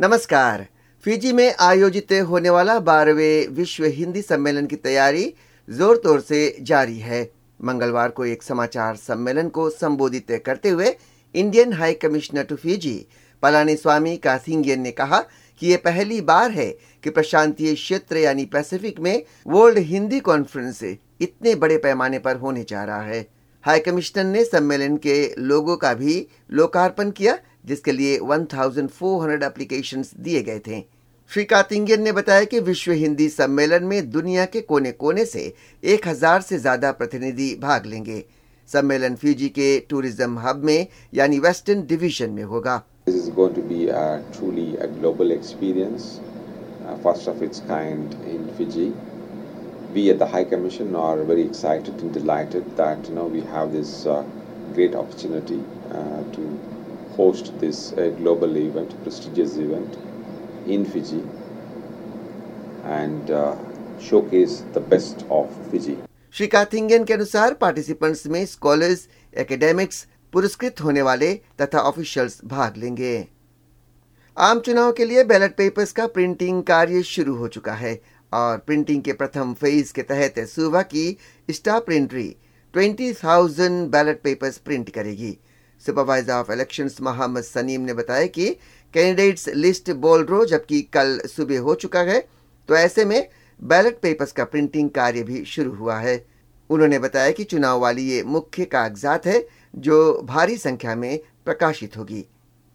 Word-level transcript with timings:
नमस्कार। 0.00 0.64
फिजी 1.04 1.32
में 1.32 1.54
आयोजित 1.60 2.12
होने 2.28 2.50
वाला 2.50 2.78
बारहवें 2.80 3.48
विश्व 3.54 3.84
हिंदी 3.86 4.20
सम्मेलन 4.22 4.66
की 4.66 4.76
तैयारी 4.76 5.24
ज़ोर 5.68 5.96
तोर 5.96 6.20
से 6.20 6.40
जारी 6.60 6.98
है। 6.98 7.22
मंगलवार 7.60 8.10
को 8.10 8.24
एक 8.24 8.42
समाचार 8.42 8.96
सम्मेलन 8.96 9.48
को 9.48 9.68
संबोधित 9.70 10.30
करते 10.46 10.68
हुए 10.68 10.94
Indian 11.34 11.72
high 11.72 11.94
commissioner 11.96 12.44
to 12.44 12.56
Fiji 12.56 12.94
Palani 13.42 13.74
Swami 13.76 14.16
Kasingian 14.18 14.80
ने 14.80 14.90
कहा 14.92 15.18
कि 15.62 15.66
ये 15.66 15.76
पहली 15.84 16.20
बार 16.22 16.50
है 16.50 16.70
कि 17.04 17.10
प्रशांतीय 17.10 17.74
क्षेत्र 17.74 18.18
यानी 18.18 18.44
पैसिफिक 18.46 19.00
में 19.00 19.22
वर्ल्ड 19.46 19.78
हिंदी 19.84 20.20
कॉन्फ्रेंस 20.22 20.82
इतने 20.82 21.54
बड़े 21.56 21.76
पैमाने 21.78 22.18
पर 22.18 22.36
होने 22.36 22.64
जा 22.68 22.84
रहा 22.84 23.02
है। 23.02 23.26
हाई 23.64 23.80
कमिश्नर 23.80 24.24
ने 24.24 24.44
सम्मेलन 24.44 24.96
के 24.96 25.22
लोगों 25.38 25.76
का 25.76 25.94
भी 25.94 26.26
लोकार्पण 26.52 27.10
किया 27.12 27.38
जिसके 27.68 27.92
लिए 27.92 28.18
1400 28.20 29.42
एप्लीकेशंस 29.42 30.12
दिए 30.18 30.42
गए 30.42 30.58
थे 30.66 30.82
श्री 31.30 31.44
कातिंगन 31.44 32.02
ने 32.02 32.12
बताया 32.12 32.44
कि 32.52 32.60
विश्व 32.68 32.92
हिंदी 32.92 33.28
सम्मेलन 33.28 33.84
में 33.84 34.10
दुनिया 34.10 34.44
के 34.54 34.60
कोने 34.70 34.92
कोने 35.02 35.24
से 35.24 35.42
1000 35.96 36.40
से 36.42 36.58
ज़्यादा 36.58 36.90
प्रतिनिधि 36.92 37.54
भाग 37.62 37.86
लेंगे 37.86 38.24
सम्मेलन 38.68 39.14
फिजी 39.16 39.48
के 39.48 39.68
टूरिज़्म 39.90 40.38
हब 40.38 40.64
में 40.64 40.86
यानी 41.14 41.38
वेस्टर्न 41.46 41.86
डिवीज़न 41.86 42.30
में 42.30 42.42
होगा 42.44 42.82
This 43.06 43.20
is 43.20 43.28
going 43.30 43.54
to 43.54 43.62
be 43.62 43.88
a, 43.90 44.22
truly 44.32 44.76
a 44.78 44.86
global 44.88 45.30
experience, 45.30 46.20
uh, 46.86 46.96
first 46.98 47.26
of 47.26 47.40
its 47.42 47.60
kind 47.60 48.12
in 48.26 48.42
Fiji. 48.56 48.92
We 49.94 50.10
at 50.10 50.18
the 50.18 50.26
High 50.26 50.44
Commission 50.46 50.94
are 50.96 51.22
very 51.24 51.42
excited 51.42 51.94
and 52.00 52.12
delighted 52.14 52.76
that 52.76 53.08
you 53.08 53.14
know 53.14 53.24
we 53.28 53.40
have 53.52 53.72
this 53.72 53.94
uh, 54.06 54.22
great 54.74 54.94
opportunity 54.96 55.62
uh, 55.90 56.22
to 56.34 56.44
host 57.20 57.52
this 57.60 57.80
uh, 57.94 58.08
global 58.18 58.56
event, 58.58 58.94
prestigious 59.02 59.56
event 59.58 59.98
in 60.66 60.84
Fiji, 60.86 61.22
and 62.84 63.30
uh, 63.32 63.56
showcase 64.00 64.62
the 64.72 64.84
best 64.92 65.26
of 65.30 65.58
Fiji. 65.70 65.96
Shri 66.34 66.46
काथिंगन 66.46 67.04
के 67.04 67.12
अनुसार 67.14 67.54
participants 67.60 68.26
में 68.26 68.44
scholars 68.46 69.06
academics 69.34 70.06
पुरस्कृत 70.32 70.80
होने 70.80 71.02
वाले 71.02 71.32
तथा 71.62 71.80
officials 71.88 72.40
भाग 72.46 72.76
लेंगे 72.76 73.14
आम 74.36 74.60
चुनाव 74.66 74.92
के 74.98 75.04
लिए 75.04 75.24
बैलेट 75.24 75.56
पेपर्स 75.56 75.92
का 75.92 76.06
प्रिंटिंग 76.16 76.62
कार्य 76.64 77.02
शुरू 77.04 77.34
हो 77.36 77.48
चुका 77.56 77.72
है 77.74 77.98
और 78.32 78.58
प्रिंटिंग 78.66 79.02
के 79.02 79.12
प्रथम 79.12 79.52
फ़ेज़ 79.54 79.92
के 79.94 80.02
तहत 80.12 80.38
सुबह 80.48 80.82
की 80.94 81.06
star 81.48 81.80
printery 81.86 82.28
20,000 82.74 83.70
ballot 83.92 84.22
papers 84.22 84.58
print 84.68 84.90
करेगी 84.90 85.36
supervisor 85.86 86.32
of 86.32 86.52
elections 86.52 87.00
Mohammed 87.00 87.42
Sanim 87.44 87.80
ने 87.80 87.94
बताया 87.94 88.26
कि 88.28 88.48
कैंडिडेट्स 88.94 89.48
लिस्ट 89.48 89.90
बोल 89.98 90.24
रो 90.24 90.44
जबकि 90.46 90.80
कल 90.92 91.18
सुबह 91.28 91.60
हो 91.60 91.74
चुका 91.76 92.00
है। 92.02 92.20
तो 92.68 92.76
ऐसे 92.76 93.04
में 93.04 93.28
बैलेट 93.62 93.98
पेपर्स 94.00 94.32
का 94.32 94.44
प्रिंटिंग 94.46 94.90
कार्य 94.90 95.22
भी 95.22 95.44
शुरू 95.46 95.74
हुआ 95.74 95.98
है। 95.98 96.24
उन्होंने 96.70 96.98
बताया 96.98 97.30
कि 97.30 97.44
चुनाव 97.44 97.80
वाली 97.80 98.02
ये 98.04 98.22
मुख्य 98.24 98.64
कागजात 98.66 99.26
है, 99.26 99.46
जो 99.76 100.22
भारी 100.24 100.56
संख्या 100.58 100.94
में 100.94 101.18
प्रकाशित 101.44 101.96
होगी। 101.96 102.24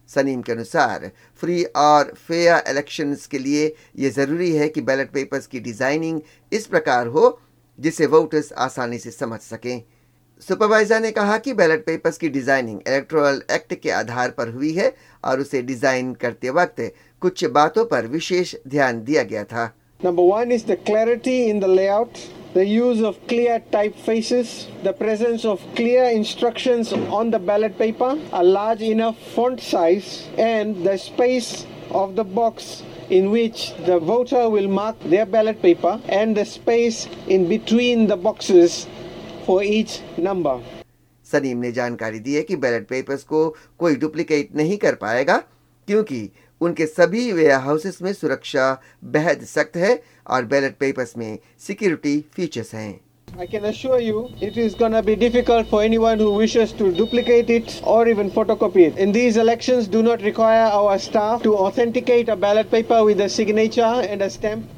सनीम 0.09 0.41
के 0.41 0.51
अनुसार 0.51 1.09
फ्री 1.43 1.63
और 1.63 2.13
फेयर 2.17 2.63
इलेक्शंस 2.69 3.25
के 3.27 3.39
लिए 3.39 3.73
ये 3.99 4.09
ज़रूरी 4.09 4.51
है 4.51 4.67
कि 4.69 4.81
बैलेट 4.81 5.11
पेपर्स 5.11 5.47
की 5.47 5.59
डिज़ाइनिंग 5.59 6.21
इस 6.51 6.65
प्रकार 6.67 7.07
हो 7.07 7.39
जिसे 7.79 8.05
वोटर्स 8.07 8.51
आसानी 8.59 8.97
से 8.99 9.11
समझ 9.11 9.39
सकें। 9.41 9.81
सुपरवाइजर 10.41 10.99
ने 11.01 11.09
कहा 11.11 11.37
कि 11.37 11.53
बैलेट 11.53 11.85
पेपर्स 11.85 12.17
की 12.17 12.29
डिज़ाइनिंग 12.29 12.79
इलेक्ट्रोल 12.87 13.41
एक्ट 13.51 13.73
के 13.73 13.89
आधार 13.91 14.29
पर 14.37 14.49
हुई 14.53 14.71
है 14.73 14.91
और 15.25 15.39
उसे 15.39 15.61
डिज़ाइन 15.61 16.13
करते 16.21 16.49
वक्त 16.57 16.81
कुछ 17.21 17.43
बातों 17.57 17.85
पर 17.85 18.07
विशेष 18.07 18.53
ध्यान 18.67 19.03
दिया 19.03 19.23
गया 19.23 19.43
था। 19.43 19.65
Number 20.01 20.23
one 20.23 20.51
is 20.51 20.65
the 20.67 20.77
clarity 20.85 21.37
in 21.43 21.59
the 21.59 21.65
layout 21.69 22.17
the 22.55 22.63
use 22.67 23.03
of 23.03 23.15
clear 23.29 23.61
type 23.71 23.95
faces 24.05 24.51
the 24.83 24.93
presence 24.99 25.45
of 25.45 25.63
clear 25.75 26.09
instruction 26.11 26.83
on 27.13 27.31
the 27.31 27.41
ballot 27.51 27.77
paper 27.77 28.21
a 28.33 28.41
large 28.41 28.83
enough 28.83 29.23
front 29.35 29.59
size 29.61 30.41
and 30.41 30.75
the 30.87 30.95
space 31.05 31.53
of 31.93 32.11
the 32.11 32.25
box 32.35 32.81
in 33.11 33.27
which 33.27 33.63
the 33.87 33.97
voter 33.99 34.43
will 34.49 34.67
mark 34.75 35.01
their 35.09 35.25
ballot 35.25 35.61
paper, 35.63 35.91
and 36.09 36.35
the 36.35 36.45
space 36.47 37.01
in 37.29 37.47
between 37.47 38.07
the 38.07 38.17
boxes 38.17 38.77
for 39.45 39.61
each 39.63 40.01
number. 40.17 40.59
Sanim 41.31 41.57
ने 41.57 41.71
जानकारी 41.71 42.19
दी 42.19 42.33
है 42.35 42.41
कि 42.43 42.55
ballot 42.63 42.87
papers 42.87 43.23
को 43.23 43.47
कोई 43.79 43.95
duplicate 44.01 44.55
नहीं 44.55 44.77
कर 44.77 44.95
पाएगा 44.95 45.37
क्योंकि 45.87 46.29
उनके 46.61 46.85
सभी 46.85 47.31
वेयर 47.31 47.59
हाउसेस 47.61 48.01
में 48.01 48.11
सुरक्षा 48.13 48.67
बेहद 49.15 49.43
सख्त 49.45 49.77
है 49.77 49.99
और 50.35 50.45
बैलेट 50.53 50.77
पेपर्स 50.79 51.17
में 51.17 51.37
सिक्योरिटी 51.67 52.19
फीचर्स 52.35 52.73
हैं 52.75 52.93
I 53.37 53.45
can 53.45 53.65
assure 53.65 53.97
you 53.99 54.19
it 54.39 54.57
is 54.63 54.75
going 54.75 54.93
to 54.93 55.01
be 55.07 55.15
difficult 55.21 55.67
for 55.71 55.79
anyone 55.85 56.19
who 56.19 56.27
wishes 56.33 56.71
to 56.81 56.91
duplicate 56.99 57.49
it 57.49 57.73
or 57.83 58.07
even 58.07 58.29
photocopy 58.31 58.85
it. 58.89 59.01
In 59.05 59.11
these 59.11 59.35
elections, 59.35 59.89
do 59.95 60.03
not 60.03 60.21
require 60.21 60.69
our 60.77 60.97
staff 60.97 61.43
to 61.43 61.57
authenticate 61.65 62.29
a 62.29 62.37
ballot 62.45 62.71
paper 62.71 63.03
with 63.03 63.25
a 63.25 63.27
signature 63.27 63.93
and 64.13 64.21
a 64.21 64.29
stamp 64.29 64.69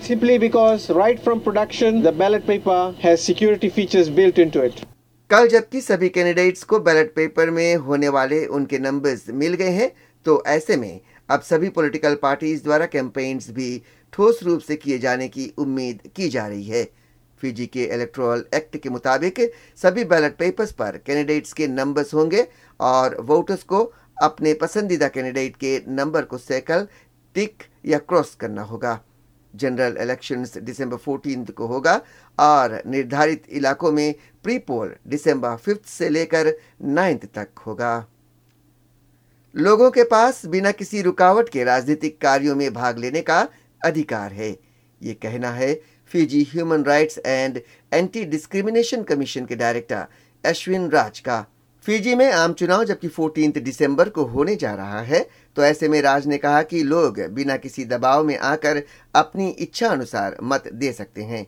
simply 0.00 0.38
because 0.38 0.90
right 0.90 1.18
from 1.18 1.40
production, 1.40 2.02
the 2.02 2.12
ballot 2.12 2.46
paper 2.46 2.94
has 3.00 3.22
security 3.22 3.68
features 3.68 4.08
built 4.10 4.38
into 4.38 4.62
it. 4.62 4.84
कल 5.30 5.48
जबकि 5.48 5.80
सभी 5.80 6.08
candidates 6.08 6.62
को 6.64 6.78
ballot 6.80 7.12
paper 7.14 7.50
में 7.50 7.74
होने 7.78 8.08
वाले 8.08 8.44
उनके 8.48 8.78
numbers 8.78 9.28
मिल 9.32 9.54
गए 9.54 9.70
हैं 9.70 9.90
तो 10.26 10.42
ऐसे 10.46 10.76
में 10.76 11.00
अब 11.28 11.40
सभी 11.40 11.68
पॉलिटिकल 11.68 12.14
पार्टीज़ 12.22 12.62
द्वारा 12.64 12.86
कैंपेन्स 12.86 13.50
भी 13.50 13.70
ठोस 14.12 14.42
रूप 14.42 14.60
से 14.60 14.76
किए 14.76 14.98
जाने 14.98 15.28
की 15.28 15.52
उम्मीद 15.58 16.00
की 16.16 16.28
जा 16.28 16.46
रही 16.46 16.64
है 16.64 16.84
फिजी 17.40 17.66
के 17.66 17.84
इलेक्ट्रोल 17.84 18.44
एक्ट 18.54 18.76
के 18.76 18.90
मुताबिक 18.90 19.38
सभी 19.82 20.04
बैलेट 20.04 20.36
पेपर्स 20.38 20.72
पर 20.72 20.96
कैंडिडेट्स 21.06 21.52
के 21.52 21.68
नंबर्स 21.68 22.12
होंगे 22.14 22.46
और 22.80 23.16
वोटर्स 23.28 23.62
को 23.64 23.82
अपने 24.22 24.54
पसंदीदा 24.62 25.08
कैंडिडेट 25.08 25.56
के 25.56 25.80
नंबर 25.90 26.24
को 26.24 26.38
सैकल 26.38 26.86
टिक 27.36 27.62
या 27.86 27.98
क्रॉस 28.00 28.34
करना 28.34 28.62
होगा 28.62 29.00
जनरल 29.54 29.96
इलेक्शंस 30.00 30.56
दिसंबर 30.58 30.96
14 30.96 31.50
को 31.50 31.66
होगा। 31.66 32.00
और 32.38 32.82
निर्धारित 32.86 33.44
इलाकों 33.48 33.92
में 33.92 34.14
प्री 34.42 34.58
पोल 34.58 34.94
दिसंबर 35.06 35.56
5 35.56 35.86
से 35.86 36.08
लेकर 36.08 36.52
9 36.82 37.24
तक 37.24 37.48
होगा। 37.66 38.06
लोगों 39.54 39.90
के 39.90 40.04
पास 40.04 40.46
बिना 40.46 40.70
किसी 40.70 41.02
रुकावट 41.02 41.48
के 41.48 41.64
राजनीतिक 41.64 42.20
कार्यों 42.20 42.56
में 42.56 42.72
भाग 42.72 42.98
लेने 42.98 43.20
का 43.20 43.48
अधिकार 43.84 44.32
है। 44.32 44.50
ये 45.02 45.14
कहना 45.14 45.50
है 45.50 45.74
Fiji 46.10 46.42
human 46.52 46.84
rights 46.84 47.18
and 47.18 47.60
anti 47.92 48.24
discrimination 48.24 49.02
commission 49.02 49.46
के 49.46 49.56
डायरेक्टर 49.56 50.06
अश्विन 50.44 50.88
राज 50.90 51.20
का। 51.20 51.46
फिजी 51.82 52.14
में 52.14 52.32
आम 52.32 52.52
चुनाव 52.52 52.84
जबकि 52.84 53.08
14 53.08 53.58
दिसंबर 53.58 54.08
को 54.08 54.24
होने 54.24 54.56
जा 54.56 54.74
रहा 54.74 55.00
है। 55.00 55.28
तो 55.56 55.64
ऐसे 55.64 55.88
में 55.88 56.02
राज 56.02 56.26
ने 56.26 56.38
कहा 56.38 56.62
कि 56.62 56.82
लोग 56.82 57.20
बिना 57.20 57.56
किसी 57.56 57.84
दबाव 57.84 58.24
में 58.24 58.38
आकर 58.38 58.82
अपनी 59.14 59.48
इच्छा 59.48 59.88
अनुसार 59.88 60.36
मत 60.42 60.68
दे 60.72 60.92
सकते 60.92 61.22
हैं। 61.22 61.46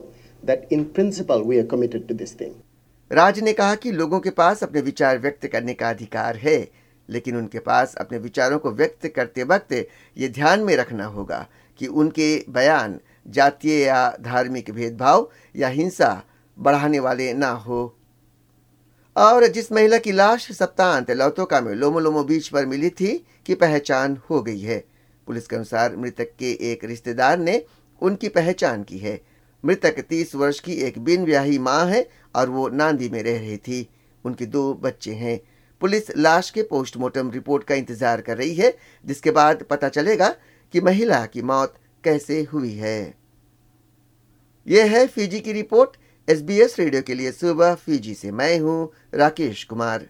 that 0.50 0.78
in 0.78 0.86
principle 1.00 1.50
we 1.52 2.42
are. 2.42 2.67
Raj 3.12 3.40
ने 3.40 3.54
कहा 3.54 3.76
कि 3.76 3.92
लोगों 3.92 4.20
के 4.20 4.30
पास 4.30 4.64
अपने 4.64 4.82
विचार 4.82 5.18
व्यक्त 5.18 5.46
करने 5.48 5.74
का 5.74 5.90
अधिकार 5.90 6.36
है, 6.36 6.68
लेकिन 7.10 7.38
उनके 7.38 7.60
पास 7.60 7.96
अपने 7.96 8.18
विचारों 8.18 8.58
को 8.60 8.72
व्यक्त 8.72 9.08
करते 9.08 9.44
वक्त 9.44 9.74
ये 10.18 10.30
ध्यान 10.30 10.60
में 10.60 10.76
रखना 10.76 11.06
होगा 11.06 11.46
कि 11.80 11.88
उनके 11.88 12.46
बयान 12.50 13.00
जातीय 13.28 13.80
या 13.84 14.10
धार्मिक 14.22 14.72
भेदभाव 14.72 15.30
या 15.56 15.68
हिंसा 15.68 16.24
बढ़ाने 16.58 17.00
वाले 17.00 17.32
ना 17.34 17.50
हो। 17.50 17.94
और 19.16 19.46
जिस 19.48 19.72
महिला 19.72 19.98
की 19.98 20.12
लाश 20.12 20.52
सप्तांत 20.52 21.12
लौतोका 21.12 21.62
में 21.62 21.74
लोमो 21.74 22.00
लोमो 22.00 22.24
बीच 22.24 22.48
पर 22.48 22.66
मिली 22.66 22.90
थी 22.90 23.16
की 23.46 23.56
पहचान 23.56 24.18
हो 24.30 24.42
गई 24.42 24.60
है, 24.60 24.84
पुलिस 25.28 25.48
के 25.48 25.56
अनुसार 25.56 25.96
मृतक 25.96 26.36
के 26.40 26.52
एक 26.72 26.86
रिश्तेदार 26.86 27.40
ने 27.40 27.64
उनकी 28.02 28.30
पहचान 28.30 28.84
की 28.84 28.98
है। 28.98 29.20
मृतक 29.64 30.00
तीस 30.00 30.34
वर्ष 30.36 30.60
की 30.60 30.74
एक 30.82 31.00
बिन 31.00 31.26
ब्याही 31.26 31.58
माँ 31.60 31.86
है 31.86 32.08
और 32.36 32.50
वो 32.50 32.68
नांदी 32.70 33.10
में 33.10 33.22
रह 33.24 33.38
रही 33.40 33.58
थी। 33.58 33.88
उनके 34.26 34.46
दो 34.46 34.74
बच्चे 34.74 35.12
हैं। 35.14 35.40
पुलिस 35.82 36.16
लाश 36.18 36.50
के 36.50 36.64
पोस्टमार्टम 36.64 37.30
रिपोर्ट 37.32 37.64
का 37.64 37.76
इंतज़ार 37.76 38.22
कर 38.22 38.38
रही 38.38 38.54
है, 38.56 38.74
जिसके 39.06 39.32
बाद 39.32 39.64
पता 39.64 39.90
चलेगा 39.90 40.30
कि 40.74 40.82
महिला 40.82 41.26
की 41.26 41.42
मौत 41.42 41.76
कैसे 42.04 42.42
हुई 42.44 42.74
है। 42.74 43.16
यह 44.68 44.92
है 44.92 45.06
फीजी 45.08 45.40
की 45.40 45.54
रिपोर्ट। 45.54 45.98
एसबीएस 46.28 46.76
रेडियो 46.80 47.02
के 47.02 47.14
लिए 47.14 47.32
सुबह 47.32 47.74
फीजी 47.76 48.14
से 48.14 48.32
मैं 48.32 48.58
हूँ 48.60 48.92
राकेश 49.14 49.64
कुमार। 49.64 50.08